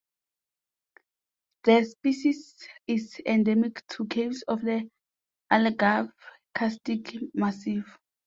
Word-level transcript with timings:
The 1.65 1.85
species 1.85 2.55
is 2.87 3.21
endemic 3.23 3.85
to 3.89 4.07
caves 4.07 4.41
of 4.47 4.61
the 4.61 4.89
Algarve 5.53 6.11
karstic 6.57 7.13
massif. 7.35 7.99